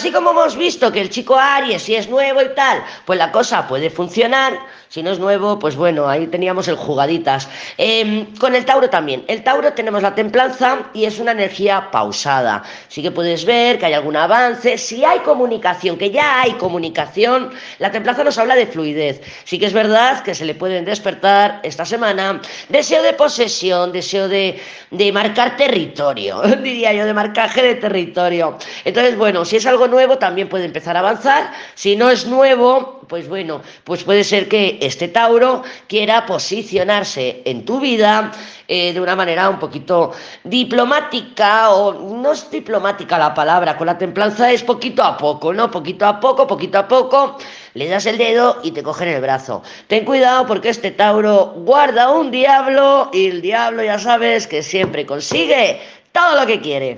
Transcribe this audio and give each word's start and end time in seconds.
así 0.00 0.10
como 0.12 0.30
hemos 0.30 0.56
visto 0.56 0.90
que 0.90 1.02
el 1.02 1.10
chico 1.10 1.36
Aries, 1.36 1.82
si 1.82 1.94
es 1.94 2.08
nuevo 2.08 2.40
y 2.40 2.54
tal, 2.54 2.82
pues 3.04 3.18
la 3.18 3.30
cosa 3.30 3.68
puede 3.68 3.90
funcionar. 3.90 4.58
Si 4.88 5.04
no 5.04 5.12
es 5.12 5.20
nuevo, 5.20 5.56
pues 5.58 5.76
bueno, 5.76 6.08
ahí 6.08 6.26
teníamos 6.26 6.66
el 6.66 6.74
jugaditas. 6.74 7.48
Em, 7.78 8.34
con 8.38 8.56
el 8.56 8.64
Tauro 8.64 8.90
también. 8.90 9.22
El 9.28 9.44
Tauro 9.44 9.72
tenemos 9.72 10.02
la 10.02 10.16
templanza 10.16 10.78
y 10.94 11.04
es 11.04 11.20
una 11.20 11.30
energía 11.30 11.92
pausada. 11.92 12.64
Sí 12.88 13.00
que 13.00 13.12
puedes 13.12 13.44
ver 13.44 13.78
que 13.78 13.86
hay 13.86 13.92
algún 13.92 14.16
avance. 14.16 14.78
Si 14.78 15.04
hay 15.04 15.20
comunicación, 15.20 15.96
que 15.96 16.10
ya 16.10 16.40
hay 16.40 16.54
comunicación, 16.54 17.52
la 17.78 17.92
templanza 17.92 18.24
nos 18.24 18.36
habla 18.38 18.56
de 18.56 18.66
fluidez. 18.66 19.20
Sí 19.44 19.60
que 19.60 19.66
es 19.66 19.72
verdad 19.72 20.24
que 20.24 20.34
se 20.34 20.44
le 20.44 20.56
pueden 20.56 20.84
despertar 20.84 21.60
esta 21.62 21.84
semana 21.84 22.40
deseo 22.68 23.02
de 23.04 23.12
posesión, 23.12 23.92
deseo 23.92 24.28
de, 24.28 24.60
de 24.90 25.12
marcar 25.12 25.56
territorio, 25.56 26.42
diría 26.62 26.92
yo, 26.94 27.04
de 27.04 27.14
marcaje 27.14 27.62
de 27.62 27.74
territorio. 27.76 28.58
Entonces, 28.84 29.16
bueno, 29.16 29.44
si 29.44 29.56
es 29.56 29.66
algo 29.66 29.86
nuevo, 29.90 30.18
también 30.18 30.48
puede 30.48 30.64
empezar 30.64 30.96
a 30.96 31.00
avanzar. 31.00 31.52
Si 31.74 31.96
no 31.96 32.10
es 32.10 32.26
nuevo, 32.26 33.00
pues 33.08 33.28
bueno, 33.28 33.60
pues 33.84 34.04
puede 34.04 34.22
ser 34.24 34.48
que 34.48 34.78
este 34.80 35.08
Tauro 35.08 35.62
quiera 35.88 36.26
posicionarse 36.26 37.42
en 37.44 37.64
tu 37.64 37.80
vida 37.80 38.30
eh, 38.68 38.92
de 38.92 39.00
una 39.00 39.16
manera 39.16 39.48
un 39.48 39.58
poquito 39.58 40.12
diplomática, 40.44 41.70
o 41.70 41.92
no 41.92 42.30
es 42.30 42.48
diplomática 42.48 43.18
la 43.18 43.34
palabra, 43.34 43.76
con 43.76 43.88
la 43.88 43.98
templanza 43.98 44.52
es 44.52 44.62
poquito 44.62 45.02
a 45.02 45.16
poco, 45.16 45.52
¿no? 45.52 45.72
Poquito 45.72 46.06
a 46.06 46.20
poco, 46.20 46.46
poquito 46.46 46.78
a 46.78 46.86
poco, 46.86 47.36
le 47.74 47.88
das 47.88 48.06
el 48.06 48.16
dedo 48.16 48.60
y 48.62 48.70
te 48.70 48.84
cogen 48.84 49.08
el 49.08 49.20
brazo. 49.20 49.64
Ten 49.88 50.04
cuidado 50.04 50.46
porque 50.46 50.68
este 50.68 50.92
Tauro 50.92 51.52
guarda 51.56 52.10
un 52.10 52.30
diablo 52.30 53.10
y 53.12 53.26
el 53.26 53.42
diablo 53.42 53.82
ya 53.82 53.98
sabes 53.98 54.46
que 54.46 54.62
siempre 54.62 55.04
consigue 55.04 55.80
todo 56.12 56.40
lo 56.40 56.46
que 56.46 56.60
quiere. 56.60 56.88